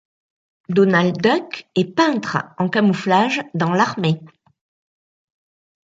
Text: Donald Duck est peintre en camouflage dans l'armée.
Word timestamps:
Donald 0.67 1.19
Duck 1.21 1.67
est 1.75 1.95
peintre 1.95 2.39
en 2.57 2.69
camouflage 2.69 3.43
dans 3.53 3.71
l'armée. 3.71 4.19